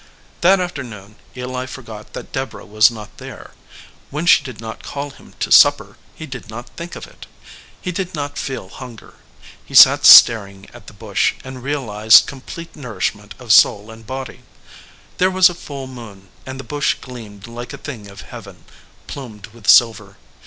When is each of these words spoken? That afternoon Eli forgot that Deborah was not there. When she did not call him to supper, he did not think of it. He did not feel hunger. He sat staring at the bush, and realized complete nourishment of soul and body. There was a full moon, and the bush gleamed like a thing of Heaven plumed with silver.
That 0.41 0.59
afternoon 0.59 1.17
Eli 1.37 1.67
forgot 1.67 2.13
that 2.13 2.31
Deborah 2.31 2.65
was 2.65 2.89
not 2.89 3.17
there. 3.19 3.51
When 4.09 4.25
she 4.25 4.41
did 4.41 4.59
not 4.59 4.81
call 4.81 5.11
him 5.11 5.35
to 5.39 5.51
supper, 5.51 5.95
he 6.15 6.25
did 6.25 6.49
not 6.49 6.67
think 6.69 6.95
of 6.95 7.05
it. 7.05 7.27
He 7.79 7.91
did 7.91 8.15
not 8.15 8.35
feel 8.39 8.69
hunger. 8.69 9.13
He 9.63 9.75
sat 9.75 10.07
staring 10.07 10.67
at 10.73 10.87
the 10.87 10.93
bush, 10.93 11.35
and 11.43 11.61
realized 11.61 12.25
complete 12.25 12.75
nourishment 12.75 13.35
of 13.37 13.53
soul 13.53 13.91
and 13.91 14.07
body. 14.07 14.41
There 15.19 15.29
was 15.29 15.51
a 15.51 15.53
full 15.53 15.85
moon, 15.85 16.29
and 16.47 16.59
the 16.59 16.63
bush 16.63 16.95
gleamed 16.99 17.45
like 17.45 17.71
a 17.71 17.77
thing 17.77 18.07
of 18.07 18.21
Heaven 18.21 18.65
plumed 19.05 19.45
with 19.53 19.69
silver. 19.69 20.17